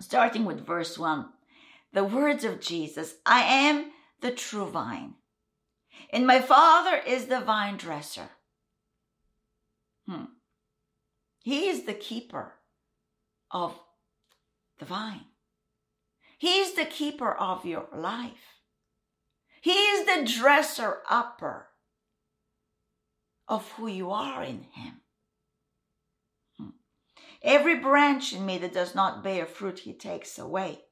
Starting 0.00 0.44
with 0.44 0.66
verse 0.66 0.98
1. 0.98 1.26
The 1.92 2.04
words 2.04 2.44
of 2.44 2.60
Jesus 2.60 3.14
I 3.26 3.42
am 3.42 3.92
the 4.20 4.30
true 4.30 4.66
vine, 4.66 5.14
and 6.10 6.26
my 6.26 6.40
Father 6.40 6.96
is 6.96 7.26
the 7.26 7.40
vine 7.40 7.76
dresser. 7.76 8.30
Hmm. 10.08 10.24
He 11.42 11.68
is 11.68 11.84
the 11.84 11.94
keeper 11.94 12.54
of 13.50 13.78
the 14.78 14.84
vine. 14.86 15.26
He 16.38 16.60
is 16.60 16.74
the 16.74 16.86
keeper 16.86 17.32
of 17.32 17.66
your 17.66 17.88
life. 17.94 18.62
He 19.60 19.70
is 19.70 20.06
the 20.06 20.32
dresser 20.40 21.02
upper 21.08 21.68
of 23.46 23.70
who 23.72 23.86
you 23.86 24.10
are 24.10 24.42
in 24.42 24.66
Him. 24.72 25.01
Every 27.42 27.78
branch 27.78 28.32
in 28.32 28.46
me 28.46 28.58
that 28.58 28.72
does 28.72 28.94
not 28.94 29.24
bear 29.24 29.46
fruit, 29.46 29.80
he 29.80 29.92
takes 29.92 30.38
away. 30.38 30.84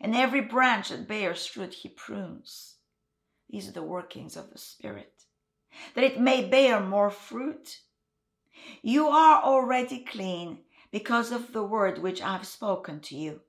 And 0.00 0.14
every 0.14 0.40
branch 0.40 0.90
that 0.90 1.08
bears 1.08 1.46
fruit, 1.46 1.74
he 1.74 1.88
prunes. 1.88 2.76
These 3.48 3.68
are 3.68 3.72
the 3.72 3.82
workings 3.82 4.36
of 4.36 4.50
the 4.50 4.58
Spirit, 4.58 5.24
that 5.94 6.04
it 6.04 6.20
may 6.20 6.48
bear 6.48 6.80
more 6.80 7.10
fruit. 7.10 7.80
You 8.82 9.08
are 9.08 9.42
already 9.42 10.04
clean 10.04 10.60
because 10.90 11.32
of 11.32 11.52
the 11.52 11.64
word 11.64 11.98
which 11.98 12.22
I've 12.22 12.46
spoken 12.46 13.00
to 13.00 13.16
you. 13.16 13.40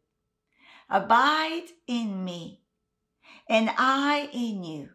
Abide 0.89 1.67
in 1.87 2.23
me, 2.23 2.61
and 3.47 3.71
I 3.77 4.29
in 4.33 4.63
you. 4.63 4.89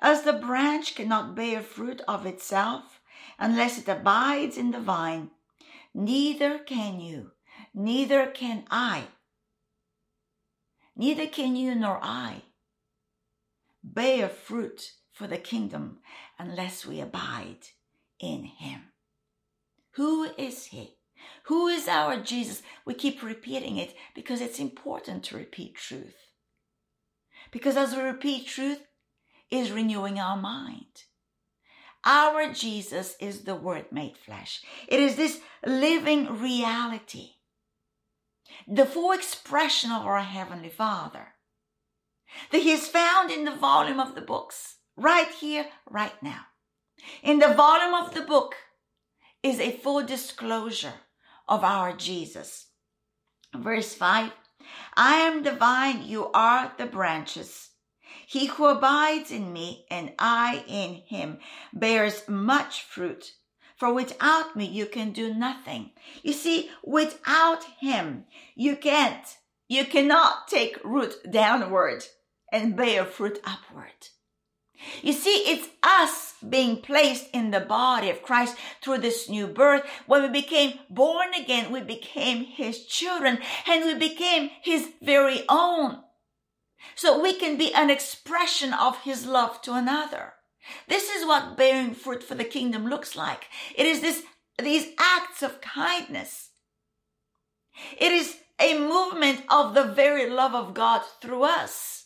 As 0.00 0.22
the 0.22 0.32
branch 0.32 0.94
cannot 0.94 1.34
bear 1.34 1.60
fruit 1.60 2.00
of 2.08 2.24
itself 2.26 3.00
unless 3.38 3.78
it 3.78 3.88
abides 3.88 4.56
in 4.56 4.70
the 4.70 4.80
vine, 4.80 5.30
Neither 5.94 6.58
can 6.58 7.00
you, 7.00 7.32
neither 7.74 8.26
can 8.26 8.64
I, 8.70 9.04
neither 10.96 11.26
can 11.26 11.56
you 11.56 11.74
nor 11.74 11.98
I 12.00 12.42
bear 13.82 14.28
fruit 14.28 14.92
for 15.12 15.26
the 15.26 15.38
kingdom 15.38 15.98
unless 16.38 16.86
we 16.86 17.00
abide 17.00 17.66
in 18.18 18.44
Him. 18.44 18.82
Who 19.92 20.24
is 20.38 20.66
He? 20.66 20.96
Who 21.44 21.66
is 21.68 21.88
our 21.88 22.22
Jesus? 22.22 22.62
We 22.86 22.94
keep 22.94 23.22
repeating 23.22 23.76
it 23.76 23.94
because 24.14 24.40
it's 24.40 24.58
important 24.58 25.24
to 25.24 25.36
repeat 25.36 25.74
truth. 25.74 26.16
Because 27.50 27.76
as 27.76 27.94
we 27.94 28.00
repeat 28.00 28.46
truth, 28.46 28.80
is 29.50 29.72
renewing 29.72 30.18
our 30.18 30.36
mind. 30.36 31.04
Our 32.04 32.52
Jesus 32.52 33.16
is 33.20 33.42
the 33.42 33.54
Word 33.54 33.86
made 33.92 34.16
flesh. 34.16 34.62
It 34.88 35.00
is 35.00 35.16
this 35.16 35.40
living 35.66 36.40
reality, 36.40 37.32
the 38.66 38.86
full 38.86 39.12
expression 39.12 39.90
of 39.90 40.06
our 40.06 40.20
Heavenly 40.20 40.70
Father, 40.70 41.34
that 42.50 42.62
He 42.62 42.72
is 42.72 42.88
found 42.88 43.30
in 43.30 43.44
the 43.44 43.54
volume 43.54 44.00
of 44.00 44.14
the 44.14 44.22
books, 44.22 44.76
right 44.96 45.28
here, 45.28 45.66
right 45.88 46.22
now. 46.22 46.46
In 47.22 47.38
the 47.38 47.54
volume 47.54 47.94
of 47.94 48.14
the 48.14 48.22
book 48.22 48.54
is 49.42 49.58
a 49.58 49.76
full 49.76 50.02
disclosure 50.02 50.94
of 51.48 51.64
our 51.64 51.94
Jesus. 51.94 52.68
Verse 53.54 53.94
5 53.94 54.32
I 54.96 55.16
am 55.16 55.42
the 55.42 55.52
vine, 55.52 56.02
you 56.04 56.30
are 56.32 56.72
the 56.78 56.86
branches. 56.86 57.69
He 58.26 58.46
who 58.46 58.66
abides 58.66 59.30
in 59.30 59.52
me 59.52 59.86
and 59.90 60.12
I 60.18 60.64
in 60.66 61.02
him 61.06 61.38
bears 61.72 62.28
much 62.28 62.82
fruit, 62.82 63.32
for 63.76 63.92
without 63.92 64.56
me 64.56 64.64
you 64.64 64.86
can 64.86 65.12
do 65.12 65.34
nothing. 65.34 65.90
You 66.22 66.32
see, 66.32 66.70
without 66.84 67.64
him, 67.80 68.24
you 68.54 68.76
can't, 68.76 69.26
you 69.68 69.84
cannot 69.84 70.48
take 70.48 70.84
root 70.84 71.14
downward 71.30 72.04
and 72.52 72.76
bear 72.76 73.04
fruit 73.04 73.40
upward. 73.44 74.08
You 75.02 75.12
see, 75.12 75.44
it's 75.46 75.68
us 75.82 76.34
being 76.48 76.78
placed 76.78 77.28
in 77.32 77.50
the 77.50 77.60
body 77.60 78.10
of 78.10 78.22
Christ 78.22 78.56
through 78.80 78.98
this 78.98 79.28
new 79.28 79.46
birth. 79.46 79.82
When 80.06 80.22
we 80.22 80.28
became 80.28 80.78
born 80.88 81.34
again, 81.34 81.70
we 81.70 81.82
became 81.82 82.44
His 82.44 82.86
children 82.86 83.38
and 83.66 83.84
we 83.84 83.94
became 83.94 84.50
His 84.62 84.88
very 85.02 85.42
own. 85.48 86.02
So 86.94 87.20
we 87.20 87.34
can 87.34 87.56
be 87.56 87.72
an 87.74 87.90
expression 87.90 88.72
of 88.72 89.02
His 89.02 89.26
love 89.26 89.62
to 89.62 89.74
another. 89.74 90.34
This 90.88 91.08
is 91.08 91.26
what 91.26 91.56
bearing 91.56 91.94
fruit 91.94 92.22
for 92.22 92.34
the 92.34 92.44
kingdom 92.44 92.86
looks 92.86 93.16
like. 93.16 93.46
It 93.74 93.86
is 93.86 94.00
this, 94.00 94.22
these 94.62 94.88
acts 94.98 95.42
of 95.42 95.60
kindness. 95.60 96.50
It 97.98 98.12
is 98.12 98.36
a 98.60 98.78
movement 98.78 99.42
of 99.48 99.74
the 99.74 99.84
very 99.84 100.28
love 100.28 100.54
of 100.54 100.74
God 100.74 101.02
through 101.20 101.44
us 101.44 102.00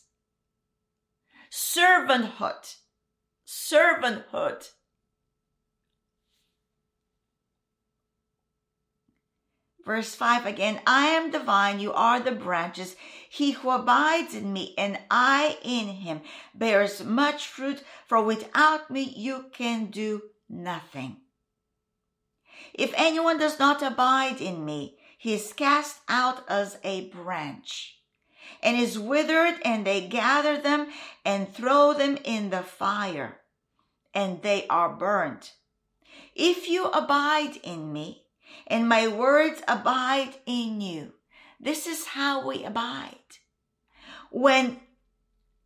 servanthood. 1.54 2.75
Servanthood. 3.47 4.71
Verse 9.85 10.14
5 10.14 10.47
again, 10.47 10.81
I 10.87 11.09
am 11.09 11.31
the 11.31 11.41
vine, 11.41 11.79
you 11.79 11.93
are 11.93 12.19
the 12.19 12.33
branches. 12.33 12.97
He 13.29 13.53
who 13.53 13.71
abides 13.71 14.35
in 14.35 14.53
me 14.53 14.75
and 14.79 14.99
I 15.11 15.59
in 15.62 15.88
him 15.88 16.23
bears 16.55 17.05
much 17.05 17.47
fruit, 17.47 17.83
for 18.07 18.23
without 18.23 18.91
me 18.91 19.03
you 19.03 19.47
can 19.53 19.87
do 19.87 20.23
nothing. 20.49 21.19
If 22.73 22.95
anyone 22.97 23.38
does 23.38 23.59
not 23.59 23.83
abide 23.83 24.41
in 24.41 24.64
me, 24.64 24.97
he 25.19 25.35
is 25.35 25.53
cast 25.53 26.00
out 26.09 26.45
as 26.49 26.79
a 26.83 27.09
branch 27.11 27.99
and 28.62 28.76
is 28.76 28.99
withered, 28.99 29.61
and 29.64 29.87
they 29.87 30.07
gather 30.07 30.59
them 30.59 30.88
and 31.25 31.53
throw 31.53 31.95
them 31.95 32.19
in 32.25 32.50
the 32.50 32.62
fire, 32.62 33.41
and 34.12 34.43
they 34.43 34.67
are 34.69 34.91
burnt. 34.91 35.53
If 36.35 36.69
you 36.69 36.87
abide 36.87 37.57
in 37.62 37.93
me, 37.93 38.24
and 38.66 38.88
my 38.88 39.08
words 39.08 39.62
abide 39.68 40.34
in 40.46 40.80
you, 40.80 41.12
this 41.61 41.87
is 41.87 42.06
how 42.06 42.46
we 42.46 42.64
abide. 42.64 43.18
When 44.30 44.80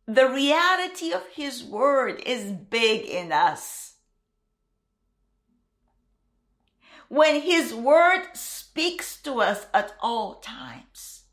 the 0.09 0.27
reality 0.27 1.11
of 1.11 1.21
his 1.35 1.63
word 1.63 2.19
is 2.25 2.51
big 2.51 3.05
in 3.05 3.31
us. 3.31 3.93
When 7.09 7.41
his 7.41 7.75
word 7.75 8.23
speaks 8.33 9.21
to 9.21 9.41
us 9.41 9.67
at 9.71 9.93
all 10.01 10.35
times 10.35 11.25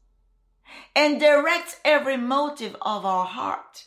and 0.95 1.19
directs 1.19 1.81
every 1.87 2.19
motive 2.19 2.77
of 2.83 3.07
our 3.07 3.25
heart. 3.25 3.87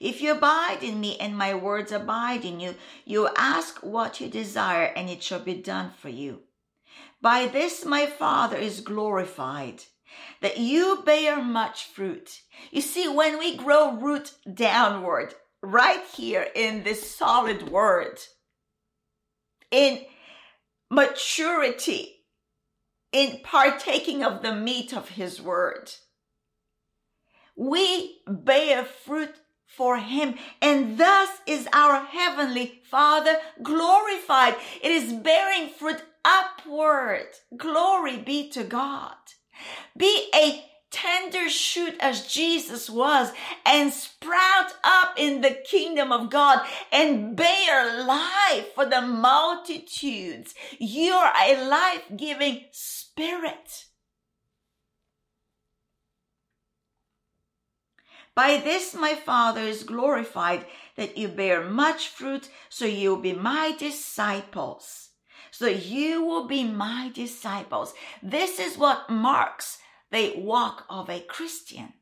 If 0.00 0.22
you 0.22 0.32
abide 0.32 0.78
in 0.82 0.98
me 0.98 1.18
and 1.18 1.36
my 1.36 1.54
words 1.54 1.92
abide 1.92 2.46
in 2.46 2.58
you, 2.58 2.74
you 3.04 3.28
ask 3.36 3.80
what 3.80 4.18
you 4.18 4.28
desire 4.28 4.86
and 4.96 5.10
it 5.10 5.22
shall 5.22 5.40
be 5.40 5.54
done 5.54 5.90
for 5.90 6.08
you. 6.08 6.40
By 7.20 7.46
this 7.46 7.84
my 7.84 8.06
Father 8.06 8.56
is 8.56 8.80
glorified, 8.80 9.84
that 10.40 10.56
you 10.56 11.02
bear 11.04 11.42
much 11.42 11.84
fruit. 11.84 12.40
You 12.70 12.80
see, 12.80 13.08
when 13.08 13.38
we 13.38 13.58
grow 13.58 13.92
root 13.92 14.32
downward, 14.52 15.34
right 15.62 16.02
here 16.16 16.46
in 16.54 16.82
this 16.82 17.14
solid 17.14 17.68
word, 17.70 18.18
in 19.70 20.00
maturity, 20.90 22.24
in 23.12 23.40
partaking 23.42 24.24
of 24.24 24.40
the 24.40 24.54
meat 24.54 24.94
of 24.94 25.10
his 25.10 25.42
word. 25.42 25.92
We 27.54 28.20
bear 28.26 28.84
fruit 28.84 29.34
for 29.76 29.98
him 29.98 30.34
and 30.60 30.98
thus 30.98 31.28
is 31.46 31.68
our 31.72 32.04
heavenly 32.04 32.80
father 32.90 33.36
glorified. 33.62 34.56
It 34.82 34.90
is 34.90 35.12
bearing 35.12 35.68
fruit 35.68 36.02
upward. 36.24 37.28
Glory 37.56 38.18
be 38.18 38.48
to 38.50 38.64
God. 38.64 39.14
Be 39.96 40.30
a 40.34 40.64
tender 40.90 41.48
shoot 41.48 41.94
as 42.00 42.26
Jesus 42.26 42.90
was 42.90 43.32
and 43.64 43.92
sprout 43.92 44.72
up 44.82 45.14
in 45.16 45.40
the 45.40 45.56
kingdom 45.64 46.10
of 46.10 46.30
God 46.30 46.66
and 46.90 47.36
bear 47.36 48.04
life 48.04 48.74
for 48.74 48.86
the 48.86 49.00
multitudes. 49.00 50.54
You're 50.78 51.14
a 51.14 51.64
life 51.68 52.02
giving 52.16 52.64
spirit. 52.72 53.86
By 58.34 58.58
this 58.58 58.94
my 58.94 59.14
Father 59.14 59.60
is 59.60 59.82
glorified 59.82 60.66
that 60.96 61.18
you 61.18 61.28
bear 61.28 61.62
much 61.62 62.08
fruit, 62.08 62.48
so 62.68 62.84
you 62.84 63.10
will 63.10 63.22
be 63.22 63.32
my 63.32 63.74
disciples. 63.78 65.10
So 65.50 65.66
you 65.66 66.24
will 66.24 66.46
be 66.46 66.64
my 66.64 67.10
disciples. 67.12 67.92
This 68.22 68.58
is 68.58 68.78
what 68.78 69.10
marks 69.10 69.78
the 70.10 70.34
walk 70.36 70.84
of 70.88 71.10
a 71.10 71.20
Christian. 71.20 71.94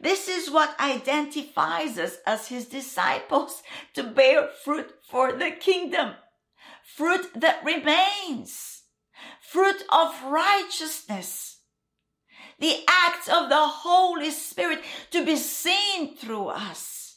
This 0.00 0.28
is 0.28 0.50
what 0.50 0.78
identifies 0.78 1.98
us 1.98 2.18
as 2.26 2.48
his 2.48 2.66
disciples 2.66 3.62
to 3.94 4.04
bear 4.04 4.48
fruit 4.64 4.92
for 5.08 5.32
the 5.32 5.50
kingdom. 5.50 6.14
Fruit 6.84 7.28
that 7.34 7.64
remains. 7.64 8.82
Fruit 9.40 9.82
of 9.90 10.22
righteousness. 10.24 11.51
The 12.62 12.76
acts 12.88 13.26
of 13.26 13.48
the 13.48 13.66
Holy 13.66 14.30
Spirit 14.30 14.84
to 15.10 15.24
be 15.26 15.34
seen 15.34 16.14
through 16.14 16.46
us. 16.46 17.16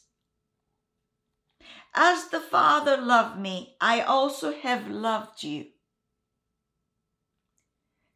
As 1.94 2.30
the 2.30 2.40
Father 2.40 2.96
loved 2.96 3.38
me, 3.38 3.76
I 3.80 4.00
also 4.00 4.52
have 4.52 4.90
loved 4.90 5.44
you. 5.44 5.66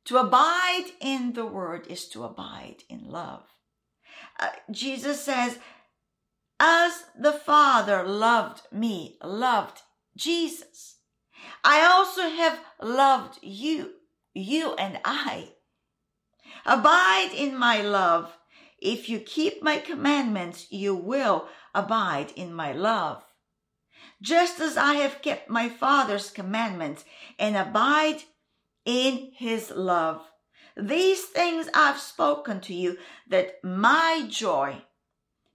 To 0.07 0.17
abide 0.17 0.91
in 1.01 1.35
the 1.35 1.47
word 1.47 1.87
is 1.87 2.09
to 2.09 2.25
abide 2.25 2.83
in 2.89 3.09
love. 3.09 3.45
Uh, 4.41 4.49
Jesus 4.69 5.23
says, 5.23 5.61
as 6.59 7.05
the 7.17 7.33
Father 7.33 8.03
loved 8.03 8.63
me, 8.73 9.19
loved 9.23 9.83
Jesus, 10.17 10.97
I 11.63 11.83
also 11.83 12.23
have 12.23 12.59
loved 12.83 13.39
you, 13.41 13.93
you 14.35 14.75
and 14.75 14.99
I. 15.05 15.51
Abide 16.67 17.31
in 17.35 17.57
my 17.57 17.81
love. 17.81 18.37
If 18.79 19.09
you 19.09 19.21
keep 19.21 19.63
my 19.63 19.79
commandments, 19.79 20.67
you 20.71 20.95
will 20.95 21.49
abide 21.75 22.33
in 22.37 22.55
my 22.55 22.73
love. 22.73 23.23
Just 24.23 24.61
as 24.61 24.77
I 24.77 24.95
have 24.95 25.23
kept 25.23 25.49
my 25.49 25.69
Father's 25.69 26.31
commandments 26.31 27.05
and 27.39 27.57
abide 27.57 28.23
in 28.85 29.33
his 29.35 29.71
love. 29.71 30.23
These 30.77 31.25
things 31.25 31.69
I've 31.75 31.99
spoken 31.99 32.61
to 32.63 32.75
you 32.75 32.97
that 33.29 33.63
my 33.63 34.27
joy 34.29 34.83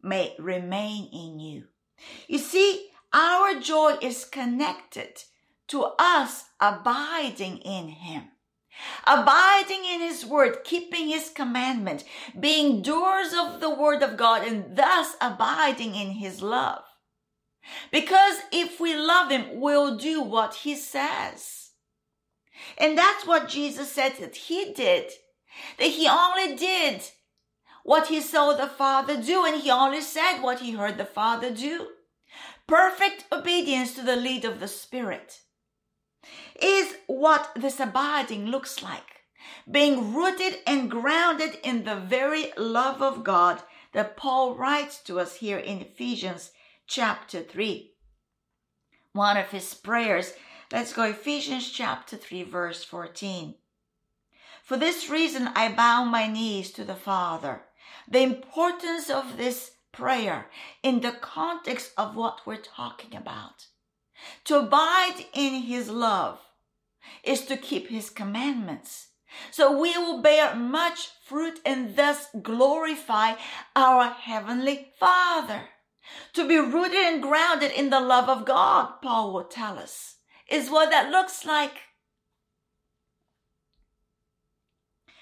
may 0.02 0.36
remain 0.38 1.10
in 1.12 1.40
you. 1.40 1.66
You 2.28 2.38
see, 2.38 2.90
our 3.14 3.60
joy 3.60 3.98
is 4.02 4.26
connected 4.26 5.24
to 5.68 5.94
us 5.98 6.46
abiding 6.60 7.58
in 7.60 7.88
him. 7.90 8.24
Abiding 9.06 9.86
in 9.86 10.02
his 10.02 10.26
word, 10.26 10.64
keeping 10.64 11.08
his 11.08 11.30
commandment, 11.30 12.04
being 12.40 12.82
doers 12.82 13.34
of 13.34 13.62
the 13.62 13.70
word 13.70 14.04
of 14.04 14.18
God, 14.18 14.46
and 14.46 14.76
thus 14.76 15.16
abiding 15.22 15.96
in 15.96 16.12
his 16.12 16.42
love. 16.42 16.84
Because 17.92 18.38
if 18.52 18.80
we 18.80 18.96
love 18.96 19.32
him, 19.32 19.60
we'll 19.60 19.98
do 19.98 20.22
what 20.22 20.56
he 20.56 20.76
says. 20.76 21.72
And 22.78 22.98
that's 22.98 23.26
what 23.26 23.50
Jesus 23.50 23.92
said 23.92 24.14
that 24.20 24.36
he 24.36 24.74
did. 24.74 25.12
That 25.78 25.90
he 25.90 26.08
only 26.08 26.56
did 26.56 27.02
what 27.84 28.08
he 28.08 28.20
saw 28.20 28.54
the 28.54 28.68
Father 28.68 29.22
do, 29.22 29.46
and 29.46 29.62
he 29.62 29.72
only 29.72 30.02
said 30.02 30.42
what 30.42 30.60
he 30.60 30.72
heard 30.72 30.98
the 30.98 31.06
Father 31.06 31.54
do. 31.54 31.88
Perfect 32.68 33.26
obedience 33.32 33.94
to 33.94 34.02
the 34.02 34.16
lead 34.16 34.44
of 34.44 34.60
the 34.60 34.68
Spirit 34.68 35.42
is 36.62 36.96
what 37.08 37.52
this 37.56 37.80
abiding 37.80 38.48
looks 38.48 38.82
like. 38.82 39.24
Being 39.70 40.14
rooted 40.14 40.60
and 40.66 40.90
grounded 40.90 41.58
in 41.64 41.84
the 41.84 41.96
very 41.96 42.52
love 42.58 43.02
of 43.02 43.24
God 43.24 43.62
that 43.94 44.18
Paul 44.18 44.56
writes 44.56 45.00
to 45.04 45.20
us 45.20 45.36
here 45.36 45.58
in 45.58 45.82
Ephesians 45.82 46.52
chapter 46.88 47.42
3. 47.42 47.92
One 49.14 49.38
of 49.38 49.50
his 49.50 49.74
prayers 49.74 50.34
Let's 50.72 50.94
go 50.94 51.04
Ephesians 51.04 51.72
chapter 51.72 52.18
3 52.18 52.44
verse 52.44 52.84
14. 52.84 53.56
For 54.64 54.78
this 54.78 55.10
reason 55.10 55.50
I 55.56 55.72
bow 55.72 56.06
my 56.06 56.28
knees 56.28 56.72
to 56.72 56.84
the 56.84 56.96
Father. 56.96 57.62
The 58.10 58.24
importance 58.24 59.10
of 59.12 59.38
this 59.38 59.74
prayer 59.92 60.50
in 60.82 61.02
the 61.02 61.12
context 61.12 61.92
of 61.98 62.16
what 62.16 62.42
we're 62.46 62.58
talking 62.58 63.16
about. 63.16 63.68
To 64.46 64.60
abide 64.60 65.26
in 65.34 65.64
his 65.64 65.90
love 65.90 66.40
is 67.24 67.46
to 67.46 67.58
keep 67.58 67.90
his 67.90 68.10
commandments. 68.10 69.10
So 69.52 69.78
we 69.78 69.98
will 69.98 70.22
bear 70.22 70.56
much 70.56 71.10
fruit 71.26 71.60
and 71.66 71.96
thus 71.96 72.28
glorify 72.42 73.34
our 73.76 74.10
heavenly 74.10 74.88
Father. 75.00 75.70
To 76.34 76.48
be 76.48 76.58
rooted 76.58 77.00
and 77.00 77.22
grounded 77.22 77.72
in 77.72 77.90
the 77.90 78.00
love 78.00 78.30
of 78.30 78.46
God, 78.46 79.02
Paul 79.02 79.34
will 79.34 79.46
tell 79.46 79.80
us, 79.80 80.16
is 80.50 80.70
what 80.70 80.92
that 80.92 81.12
looks 81.12 81.46
like. 81.46 81.74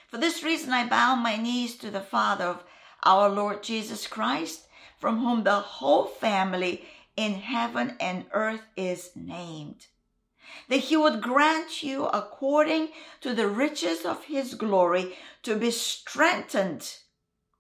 For 0.09 0.17
this 0.17 0.43
reason, 0.43 0.71
I 0.71 0.87
bow 0.87 1.15
my 1.15 1.37
knees 1.37 1.77
to 1.77 1.89
the 1.89 2.01
Father 2.01 2.45
of 2.45 2.63
our 3.03 3.29
Lord 3.29 3.63
Jesus 3.63 4.05
Christ, 4.05 4.67
from 4.99 5.19
whom 5.19 5.43
the 5.43 5.55
whole 5.55 6.05
family 6.05 6.85
in 7.15 7.33
heaven 7.35 7.95
and 7.99 8.25
earth 8.31 8.61
is 8.75 9.11
named. 9.15 9.87
That 10.69 10.77
he 10.77 10.97
would 10.97 11.21
grant 11.21 11.83
you, 11.83 12.05
according 12.05 12.89
to 13.21 13.33
the 13.33 13.47
riches 13.47 14.05
of 14.05 14.25
his 14.25 14.55
glory, 14.55 15.15
to 15.43 15.55
be 15.55 15.71
strengthened. 15.71 16.95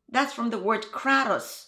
That's 0.09 0.33
from 0.33 0.49
the 0.49 0.59
word 0.59 0.85
kratos. 0.91 1.67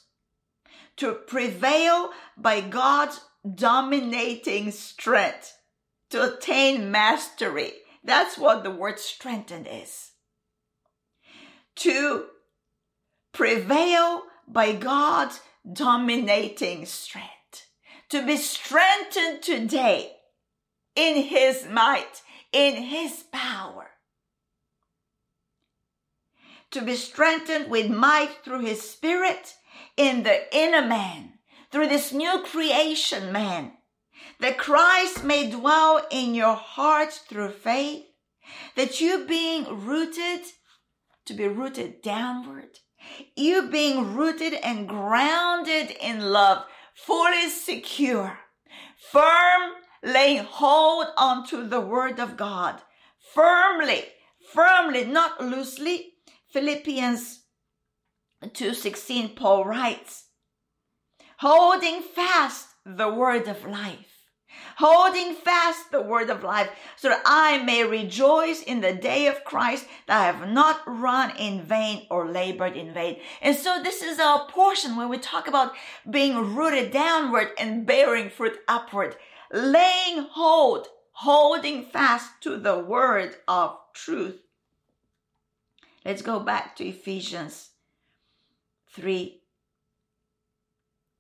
To 0.98 1.14
prevail 1.14 2.12
by 2.38 2.62
God's 2.62 3.22
dominating 3.56 4.72
strength. 4.72 5.58
To 6.12 6.36
attain 6.36 6.92
mastery. 6.92 7.74
That's 8.04 8.38
what 8.38 8.64
the 8.64 8.72
word 8.72 9.00
strengthened 9.00 9.68
is 9.70 10.12
to 11.76 12.26
prevail 13.34 14.24
by 14.48 14.74
God's 14.74 15.42
dominating 15.72 16.86
strength, 16.86 17.30
to 18.10 18.26
be 18.26 18.38
strengthened 18.38 19.42
today 19.42 20.14
in 20.96 21.24
His 21.24 21.66
might, 21.70 22.22
in 22.52 22.76
His 22.76 23.24
power, 23.32 23.88
to 26.72 26.82
be 26.82 26.96
strengthened 26.96 27.70
with 27.70 27.90
might 27.90 28.44
through 28.44 28.62
His 28.62 28.82
Spirit 28.82 29.56
in 29.98 30.24
the 30.24 30.56
inner 30.56 30.86
man, 30.86 31.34
through 31.72 31.88
this 31.88 32.14
new 32.14 32.44
creation 32.44 33.32
man, 33.32 33.74
that 34.40 34.58
Christ 34.58 35.24
may 35.24 35.50
dwell 35.50 36.06
in 36.10 36.36
your 36.36 36.56
hearts 36.56 37.20
through 37.20 37.52
faith, 37.52 38.06
that 38.76 39.02
you 39.02 39.26
being 39.26 39.86
rooted 39.86 40.42
to 41.26 41.34
be 41.34 41.48
rooted 41.48 42.02
downward. 42.02 42.80
You 43.36 43.70
being 43.70 44.16
rooted 44.16 44.54
and 44.54 44.88
grounded 44.88 45.96
in 46.02 46.32
love, 46.32 46.66
fully 46.96 47.50
secure, 47.50 48.40
firm, 49.12 49.74
laying 50.02 50.44
hold 50.44 51.08
onto 51.18 51.68
the 51.68 51.82
word 51.82 52.20
of 52.20 52.38
God, 52.38 52.82
firmly, 53.34 54.06
firmly, 54.54 55.06
not 55.06 55.44
loosely. 55.44 56.14
Philippians 56.52 57.44
2:16 58.44 59.36
Paul 59.36 59.66
writes, 59.66 60.26
holding 61.40 62.02
fast 62.02 62.70
the 62.86 63.10
word 63.10 63.48
of 63.48 63.66
life 63.66 64.15
holding 64.78 65.34
fast 65.34 65.92
the 65.92 66.02
word 66.02 66.30
of 66.30 66.44
life, 66.44 66.70
so 66.96 67.10
that 67.10 67.22
I 67.26 67.64
may 67.64 67.84
rejoice 67.84 68.62
in 68.62 68.82
the 68.82 68.94
day 68.94 69.28
of 69.28 69.44
Christ 69.44 69.88
that 70.08 70.22
I 70.22 70.26
have 70.26 70.50
not 70.50 70.82
run 70.86 71.36
in 71.38 71.62
vain 71.62 72.08
or 72.10 72.30
labored 72.30 72.76
in 72.76 72.94
vain. 72.94 73.20
And 73.42 73.56
so 73.56 73.82
this 73.82 74.02
is 74.02 74.20
our 74.20 74.48
portion 74.48 74.96
when 74.96 75.10
we 75.10 75.18
talk 75.18 75.48
about 75.48 75.74
being 76.10 76.56
rooted 76.56 76.92
downward 76.92 77.50
and 77.58 77.86
bearing 77.86 78.30
fruit 78.30 78.58
upward, 78.68 79.16
laying 79.52 80.28
hold, 80.32 80.88
holding 81.12 81.86
fast 81.86 82.42
to 82.42 82.58
the 82.58 82.78
word 82.80 83.36
of 83.48 83.78
truth. 83.94 84.42
Let's 86.04 86.22
go 86.22 86.40
back 86.40 86.76
to 86.76 86.86
Ephesians 86.86 87.72
3 88.92 89.42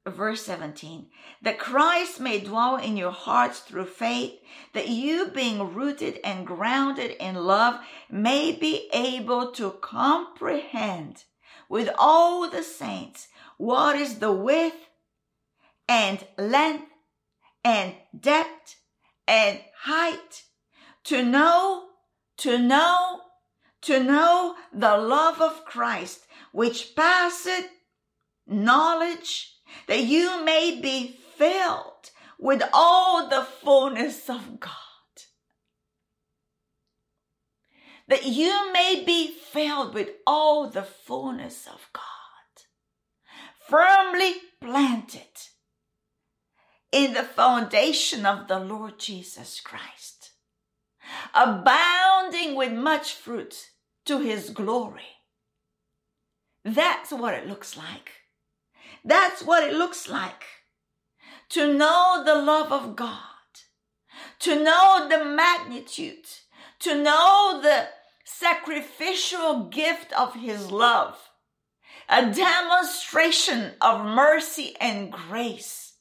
verse 0.05 0.43
17, 0.43 1.07
that 1.41 1.57
Christ 1.57 2.19
may 2.19 2.39
dwell 2.39 2.77
in 2.77 2.95
your 2.95 3.11
hearts 3.11 3.59
through 3.59 3.85
faith, 3.85 4.33
that 4.73 4.87
you 4.87 5.27
being 5.27 5.73
rooted 5.73 6.19
and 6.23 6.45
grounded 6.45 7.11
in 7.19 7.35
love 7.35 7.79
may 8.09 8.51
be 8.51 8.87
able 8.93 9.51
to 9.53 9.71
comprehend 9.81 11.23
with 11.69 11.89
all 11.97 12.47
the 12.49 12.63
saints 12.63 13.27
what 13.57 13.95
is 13.95 14.19
the 14.19 14.31
width 14.31 14.89
and 15.87 16.25
length 16.37 16.91
and 17.63 17.95
depth 18.17 18.75
and 19.27 19.59
height 19.81 20.43
to 21.03 21.23
know, 21.23 21.85
to 22.37 22.59
know, 22.59 23.21
to 23.81 24.03
know 24.03 24.55
the 24.71 24.97
love 24.97 25.41
of 25.41 25.65
Christ, 25.65 26.25
which 26.51 26.95
passeth 26.95 27.69
knowledge 28.47 29.54
that 29.88 30.03
you 30.03 30.43
may 30.43 30.79
be 30.81 31.19
filled 31.38 32.11
with 32.39 32.61
all 32.73 33.29
the 33.29 33.43
fullness 33.43 34.29
of 34.29 34.59
God. 34.59 34.71
That 38.07 38.25
you 38.25 38.71
may 38.71 39.03
be 39.05 39.31
filled 39.31 39.93
with 39.93 40.09
all 40.27 40.69
the 40.69 40.83
fullness 40.83 41.67
of 41.67 41.89
God. 41.93 42.03
Firmly 43.67 44.35
planted 44.61 45.21
in 46.91 47.13
the 47.13 47.23
foundation 47.23 48.25
of 48.25 48.47
the 48.47 48.59
Lord 48.59 48.99
Jesus 48.99 49.59
Christ. 49.59 50.31
Abounding 51.33 52.55
with 52.55 52.73
much 52.73 53.13
fruit 53.13 53.71
to 54.05 54.19
his 54.19 54.51
glory. 54.51 55.01
That's 56.63 57.11
what 57.11 57.33
it 57.33 57.47
looks 57.47 57.75
like 57.75 58.11
that's 59.05 59.43
what 59.43 59.63
it 59.63 59.73
looks 59.73 60.09
like. 60.09 60.43
To 61.49 61.71
know 61.71 62.23
the 62.25 62.35
love 62.35 62.71
of 62.71 62.95
God, 62.95 63.19
to 64.39 64.61
know 64.61 65.07
the 65.07 65.23
magnitude, 65.23 66.25
to 66.79 67.01
know 67.01 67.59
the 67.61 67.87
sacrificial 68.25 69.65
gift 69.65 70.11
of 70.13 70.33
His 70.33 70.71
love, 70.71 71.17
a 72.09 72.31
demonstration 72.31 73.73
of 73.79 74.03
mercy 74.03 74.75
and 74.81 75.11
grace, 75.11 75.93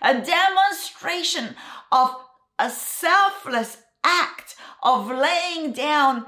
a 0.00 0.14
demonstration 0.14 1.56
of 1.90 2.14
a 2.60 2.70
selfless 2.70 3.78
act 4.04 4.54
of 4.84 5.10
laying 5.10 5.72
down 5.72 6.26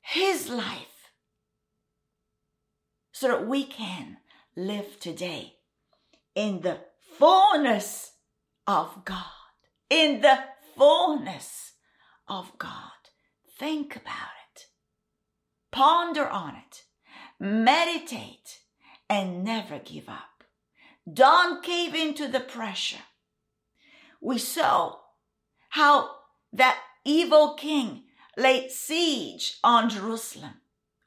His 0.00 0.48
life 0.48 1.12
so 3.12 3.28
that 3.28 3.46
we 3.46 3.64
can 3.64 4.16
live 4.56 4.98
today 4.98 5.56
in 6.34 6.62
the 6.62 6.78
fullness 7.18 8.12
of 8.66 9.04
God. 9.04 9.24
In 9.90 10.22
the 10.22 10.38
fullness 10.76 11.72
of 12.26 12.56
God. 12.58 12.90
Think 13.58 13.96
about 13.96 14.32
it. 14.54 14.62
Ponder 15.70 16.26
on 16.26 16.54
it. 16.56 16.84
Meditate 17.38 18.60
and 19.10 19.44
never 19.44 19.78
give 19.78 20.08
up. 20.08 20.44
Don't 21.12 21.62
cave 21.62 21.94
into 21.94 22.26
the 22.26 22.40
pressure. 22.40 23.04
We 24.20 24.38
saw 24.38 24.96
how 25.68 26.10
that 26.52 26.78
evil 27.04 27.54
king 27.54 28.04
laid 28.36 28.70
siege 28.70 29.58
on 29.62 29.90
Jerusalem, 29.90 30.54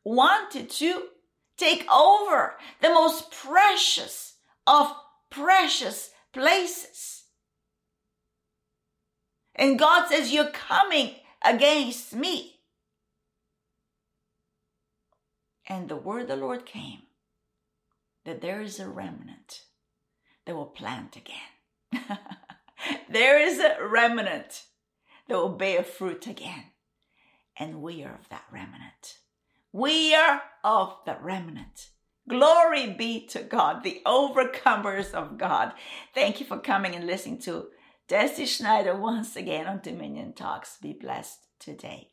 wanted 0.03 0.69
to 0.69 1.03
take 1.59 1.85
over 1.91 2.55
the 2.81 2.89
most 2.89 3.31
precious 3.31 4.35
of 4.65 4.91
precious 5.29 6.11
places. 6.33 7.23
And 9.55 9.77
God 9.77 10.07
says, 10.07 10.31
You're 10.31 10.51
coming 10.51 11.15
against 11.43 12.15
me. 12.15 12.55
And 15.67 15.87
the 15.87 15.95
word 15.95 16.23
of 16.23 16.27
the 16.29 16.35
Lord 16.35 16.65
came 16.65 17.03
that 18.25 18.41
there 18.41 18.61
is 18.61 18.79
a 18.79 18.87
remnant 18.87 19.63
that 20.45 20.55
will 20.55 20.65
plant 20.65 21.15
again. 21.15 22.17
there 23.09 23.39
is 23.39 23.59
a 23.59 23.77
remnant 23.87 24.63
that 25.27 25.35
will 25.35 25.49
bear 25.49 25.83
fruit 25.83 26.25
again. 26.25 26.65
And 27.57 27.81
we 27.81 28.03
are 28.03 28.15
of 28.15 28.29
that 28.29 28.45
remnant. 28.51 29.18
We 29.71 30.15
are 30.15 30.41
of 30.63 30.97
the 31.05 31.17
remnant. 31.21 31.89
Glory 32.27 32.91
be 32.91 33.25
to 33.27 33.41
God, 33.41 33.83
the 33.83 34.01
overcomers 34.05 35.13
of 35.13 35.37
God. 35.37 35.73
Thank 36.13 36.39
you 36.39 36.45
for 36.45 36.59
coming 36.59 36.95
and 36.95 37.05
listening 37.05 37.39
to 37.39 37.67
Deci 38.07 38.47
Schneider 38.47 38.95
once 38.95 39.35
again 39.35 39.67
on 39.67 39.81
Dominion 39.81 40.33
Talks. 40.33 40.77
Be 40.81 40.93
blessed 40.93 41.39
today. 41.59 42.09